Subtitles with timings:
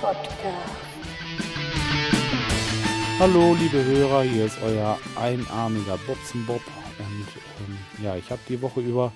[0.00, 0.40] Podcast.
[3.18, 6.62] Hallo liebe Hörer, hier ist euer einarmiger Bobson Bob
[6.98, 7.26] und
[7.66, 9.12] ähm, ja, ich habe die Woche über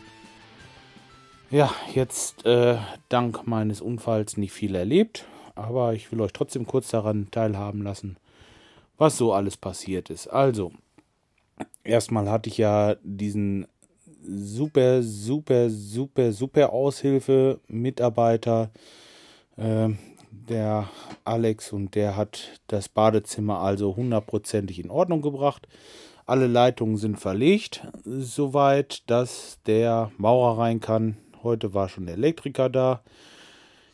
[1.51, 2.77] ja, jetzt äh,
[3.09, 5.25] dank meines Unfalls nicht viel erlebt,
[5.55, 8.17] aber ich will euch trotzdem kurz daran teilhaben lassen,
[8.99, 10.27] was so alles passiert ist.
[10.27, 10.73] Also,
[11.83, 13.67] erstmal hatte ich ja diesen
[14.23, 18.71] super, super, super, super Aushilfe, Mitarbeiter,
[19.57, 19.91] äh,
[20.49, 20.89] der
[21.25, 25.69] Alex, und der hat das Badezimmer also hundertprozentig in Ordnung gebracht.
[26.27, 31.17] Alle Leitungen sind verlegt, soweit, dass der Maurer rein kann.
[31.43, 33.03] Heute war schon der Elektriker da.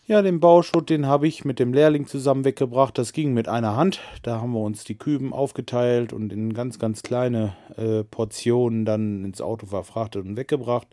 [0.06, 2.98] Ja, den Bauschutt, den habe ich mit dem Lehrling zusammen weggebracht.
[2.98, 4.00] Das ging mit einer Hand.
[4.24, 9.24] Da haben wir uns die Küben aufgeteilt und in ganz, ganz kleine äh, Portionen dann
[9.24, 10.88] ins Auto verfrachtet und weggebracht.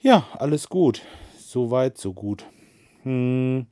[0.00, 1.02] Ja, alles gut.
[1.38, 2.46] So weit, so gut.
[3.06, 3.66] Hm.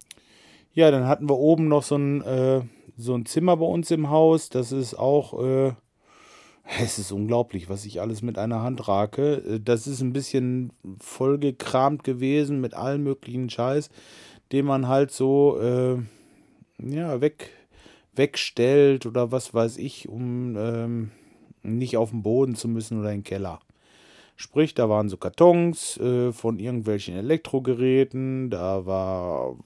[0.73, 2.63] Ja, dann hatten wir oben noch so ein, äh,
[2.97, 4.49] so ein Zimmer bei uns im Haus.
[4.49, 5.73] Das ist auch, äh,
[6.81, 9.43] es ist unglaublich, was ich alles mit einer Hand rake.
[9.47, 13.91] Äh, das ist ein bisschen vollgekramt gewesen mit allen möglichen Scheiß
[14.53, 15.97] den man halt so äh,
[16.79, 17.51] ja, weg,
[18.15, 21.11] wegstellt oder was weiß ich, um ähm,
[21.63, 23.61] nicht auf den Boden zu müssen oder in den Keller.
[24.37, 29.57] Sprich, da waren so Kartons äh, von irgendwelchen Elektrogeräten, da war,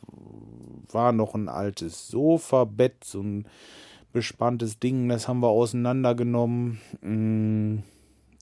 [0.91, 3.47] war noch ein altes Sofabett, so ein
[4.13, 6.81] bespanntes Ding, das haben wir auseinandergenommen.
[7.01, 7.79] Mm,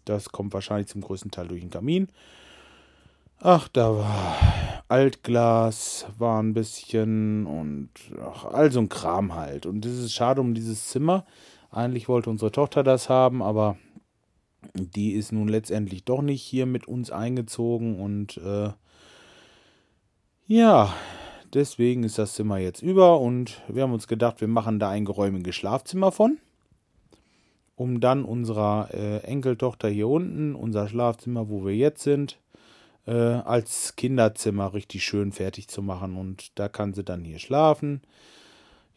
[0.05, 2.09] das kommt wahrscheinlich zum größten Teil durch den Kamin.
[3.41, 4.37] Ach, da war
[4.89, 7.91] Altglas, war ein bisschen und
[8.21, 9.67] ach, all so ein Kram halt.
[9.67, 11.25] Und es ist schade um dieses Zimmer.
[11.71, 13.77] Eigentlich wollte unsere Tochter das haben, aber
[14.75, 18.71] die ist nun letztendlich doch nicht hier mit uns eingezogen und äh,
[20.47, 20.95] ja,
[21.55, 25.05] deswegen ist das Zimmer jetzt über und wir haben uns gedacht, wir machen da ein
[25.05, 26.39] geräumiges Schlafzimmer von,
[27.75, 32.39] um dann unserer äh, Enkeltochter hier unten, unser Schlafzimmer, wo wir jetzt sind,
[33.07, 36.17] äh, als Kinderzimmer richtig schön fertig zu machen.
[36.17, 38.03] Und da kann sie dann hier schlafen.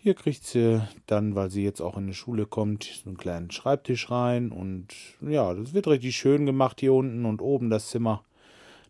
[0.02, 3.52] Hier kriegt sie dann, weil sie jetzt auch in die Schule kommt, so einen kleinen
[3.52, 4.50] Schreibtisch rein.
[4.50, 4.88] Und
[5.20, 8.24] ja, das wird richtig schön gemacht hier unten und oben das Zimmer.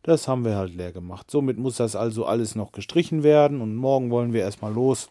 [0.03, 1.31] Das haben wir halt leer gemacht.
[1.31, 3.59] Somit muss das also alles noch gestrichen werden.
[3.59, 5.09] Und morgen wollen wir erstmal los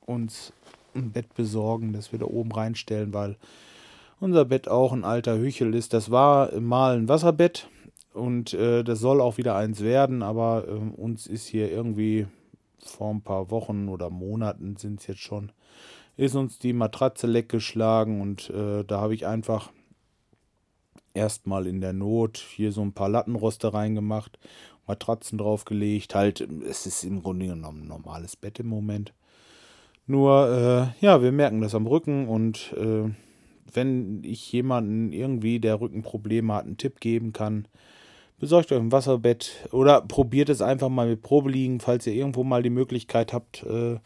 [0.00, 0.52] uns
[0.96, 3.36] ein Bett besorgen, das wir da oben reinstellen, weil
[4.18, 5.92] unser Bett auch ein alter Hüchel ist.
[5.92, 7.68] Das war mal ein Wasserbett.
[8.14, 12.26] Und äh, das soll auch wieder eins werden, aber äh, uns ist hier irgendwie
[12.78, 15.52] vor ein paar Wochen oder Monaten sind es jetzt schon,
[16.16, 19.72] ist uns die Matratze leck geschlagen und äh, da habe ich einfach
[21.14, 24.38] erstmal in der Not hier so ein paar Lattenroste reingemacht,
[24.86, 26.14] Matratzen draufgelegt.
[26.14, 29.14] Halt, es ist im Grunde genommen ein normales Bett im Moment.
[30.06, 33.10] Nur, äh, ja, wir merken das am Rücken und äh,
[33.72, 37.66] wenn ich jemanden irgendwie, der Rückenprobleme hat, einen Tipp geben kann,
[38.38, 42.62] besorgt euch ein Wasserbett oder probiert es einfach mal mit Probeliegen, falls ihr irgendwo mal
[42.62, 43.98] die Möglichkeit habt, äh,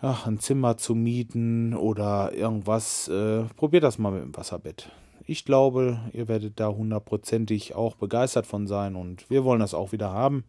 [0.00, 3.08] ach, ein Zimmer zu mieten oder irgendwas.
[3.08, 4.90] Äh, probiert das mal mit dem Wasserbett.
[5.26, 9.92] Ich glaube, ihr werdet da hundertprozentig auch begeistert von sein und wir wollen das auch
[9.92, 10.44] wieder haben.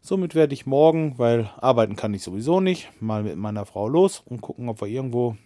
[0.00, 4.22] Somit werde ich morgen, weil arbeiten kann ich sowieso nicht, mal mit meiner Frau los
[4.24, 5.36] und gucken, ob wir irgendwo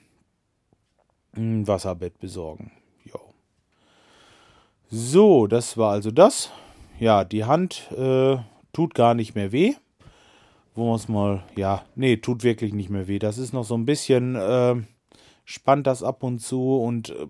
[1.34, 2.70] ein Wasserbett besorgen.
[4.94, 6.50] So, das war also das.
[7.00, 8.36] Ja, die Hand äh,
[8.74, 9.72] tut gar nicht mehr weh.
[10.74, 13.18] Wo man es mal, ja, nee, tut wirklich nicht mehr weh.
[13.18, 14.74] Das ist noch so ein bisschen, äh,
[15.46, 17.26] spannt das ab und zu und, äh,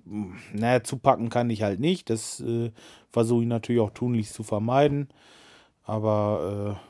[0.52, 2.10] naja, zupacken kann ich halt nicht.
[2.10, 2.72] Das äh,
[3.12, 5.08] versuche ich natürlich auch tunlichst zu vermeiden.
[5.84, 6.80] Aber,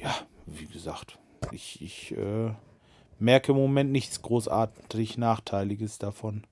[0.00, 0.14] äh, ja,
[0.46, 1.20] wie gesagt,
[1.52, 2.50] ich, ich äh,
[3.20, 6.42] merke im Moment nichts großartig Nachteiliges davon.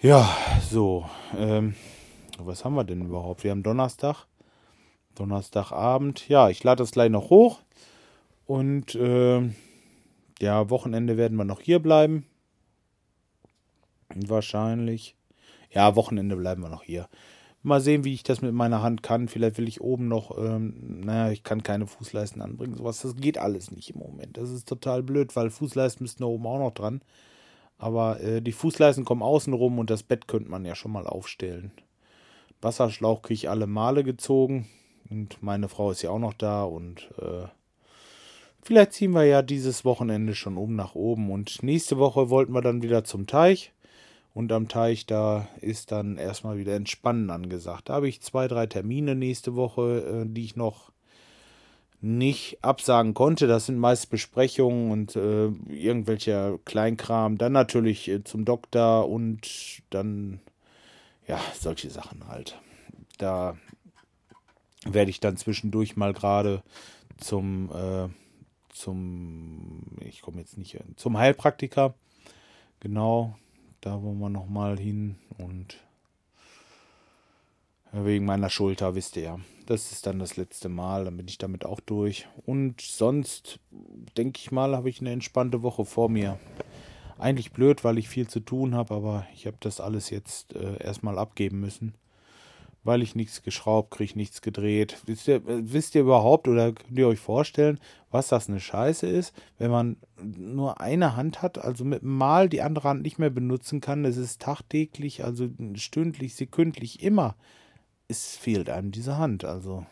[0.00, 0.28] Ja,
[0.68, 1.76] so, ähm,
[2.46, 3.44] was haben wir denn überhaupt?
[3.44, 4.26] Wir haben Donnerstag.
[5.14, 6.28] Donnerstagabend.
[6.28, 7.60] Ja, ich lade das gleich noch hoch.
[8.46, 9.42] Und äh,
[10.40, 12.26] ja, Wochenende werden wir noch hier bleiben.
[14.14, 15.16] Wahrscheinlich.
[15.70, 17.08] Ja, Wochenende bleiben wir noch hier.
[17.62, 19.28] Mal sehen, wie ich das mit meiner Hand kann.
[19.28, 22.76] Vielleicht will ich oben noch, ähm, naja, ich kann keine Fußleisten anbringen.
[22.76, 24.36] Sowas, das geht alles nicht im Moment.
[24.36, 27.02] Das ist total blöd, weil Fußleisten müssten da oben auch noch dran.
[27.76, 31.06] Aber äh, die Fußleisten kommen außen rum und das Bett könnte man ja schon mal
[31.06, 31.72] aufstellen.
[32.60, 34.66] Wasserschlauch kriege ich alle Male gezogen.
[35.10, 36.64] Und meine Frau ist ja auch noch da.
[36.64, 37.46] Und äh,
[38.62, 41.30] vielleicht ziehen wir ja dieses Wochenende schon um nach oben.
[41.30, 43.72] Und nächste Woche wollten wir dann wieder zum Teich.
[44.34, 47.88] Und am Teich, da ist dann erstmal wieder Entspannen angesagt.
[47.88, 50.92] Da habe ich zwei, drei Termine nächste Woche, äh, die ich noch
[52.00, 53.46] nicht absagen konnte.
[53.46, 57.38] Das sind meist Besprechungen und äh, irgendwelcher Kleinkram.
[57.38, 60.40] Dann natürlich äh, zum Doktor und dann,
[61.28, 62.58] ja, solche Sachen halt.
[63.18, 63.56] Da
[64.84, 66.62] werde ich dann zwischendurch mal gerade
[67.18, 68.08] zum, äh,
[68.70, 71.94] zum, ich komme jetzt nicht, zum Heilpraktiker.
[72.80, 73.36] Genau,
[73.80, 75.78] da wollen wir nochmal hin und
[77.92, 79.40] wegen meiner Schulter, wisst ihr ja.
[79.66, 82.26] Das ist dann das letzte Mal, dann bin ich damit auch durch.
[82.46, 83.60] Und sonst,
[84.16, 86.38] denke ich mal, habe ich eine entspannte Woche vor mir.
[87.18, 90.82] Eigentlich blöd, weil ich viel zu tun habe, aber ich habe das alles jetzt äh,
[90.82, 91.94] erstmal abgeben müssen
[92.88, 94.96] weil ich nichts geschraubt kriege, nichts gedreht.
[95.04, 97.78] Wisst ihr, wisst ihr überhaupt oder könnt ihr euch vorstellen,
[98.10, 102.48] was das eine Scheiße ist, wenn man nur eine Hand hat, also mit dem Mal
[102.48, 104.06] die andere Hand nicht mehr benutzen kann?
[104.06, 107.36] Es ist tagtäglich, also stündlich, sekündlich, immer.
[108.08, 109.44] Es fehlt einem diese Hand.
[109.44, 109.84] Also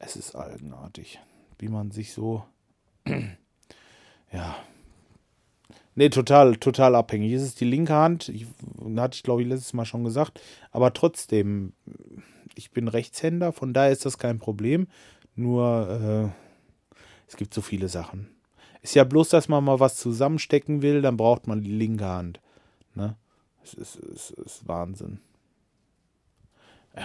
[0.00, 1.20] es ist eigenartig,
[1.60, 2.44] wie man sich so
[4.32, 4.56] ja
[5.94, 7.32] Nee, total, total abhängig.
[7.32, 8.46] Es ist die linke Hand, ich,
[8.96, 10.40] hatte ich glaube ich letztes Mal schon gesagt,
[10.70, 11.72] aber trotzdem,
[12.54, 14.86] ich bin Rechtshänder, von daher ist das kein Problem.
[15.34, 16.96] Nur, äh,
[17.28, 18.28] es gibt so viele Sachen.
[18.82, 22.40] Ist ja bloß, dass man mal was zusammenstecken will, dann braucht man die linke Hand.
[22.94, 23.16] Ne?
[23.62, 25.20] Es ist, es ist Wahnsinn.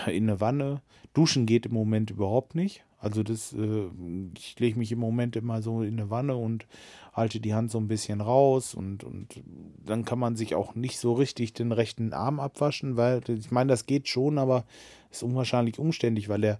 [0.07, 0.81] In eine Wanne.
[1.13, 2.84] Duschen geht im Moment überhaupt nicht.
[3.00, 3.89] Also das, äh,
[4.38, 6.66] ich lege mich im Moment immer so in eine Wanne und
[7.13, 9.42] halte die Hand so ein bisschen raus und, und
[9.86, 13.69] dann kann man sich auch nicht so richtig den rechten Arm abwaschen, weil ich meine,
[13.69, 14.66] das geht schon, aber
[15.12, 16.60] ist unwahrscheinlich umständlich, weil der,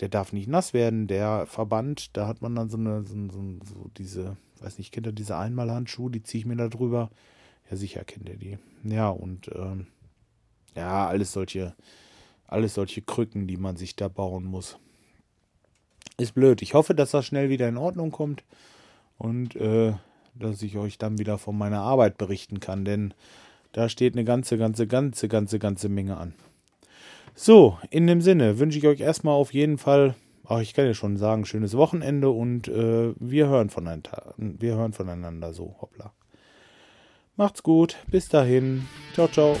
[0.00, 1.06] der darf nicht nass werden.
[1.06, 5.06] Der Verband, da hat man dann so eine, so, so, so diese, weiß nicht, kennt
[5.06, 7.10] ihr diese Einmalhandschuhe, die ziehe ich mir da drüber.
[7.70, 8.58] Ja, sicher kennt ihr die.
[8.84, 9.86] Ja, und ähm,
[10.74, 11.74] ja, alles solche,
[12.48, 14.78] alles solche Krücken, die man sich da bauen muss.
[16.16, 16.62] Ist blöd.
[16.62, 18.42] Ich hoffe, dass das schnell wieder in Ordnung kommt
[19.18, 19.92] und äh,
[20.34, 23.14] dass ich euch dann wieder von meiner Arbeit berichten kann, denn
[23.72, 26.34] da steht eine ganze, ganze, ganze, ganze, ganze Menge an.
[27.34, 30.94] So, in dem Sinne wünsche ich euch erstmal auf jeden Fall, ach, ich kann ja
[30.94, 33.70] schon sagen, schönes Wochenende und äh, wir hören
[34.36, 36.12] wir hören voneinander so, hoppla.
[37.36, 39.56] Macht's gut, bis dahin, ciao, ciao.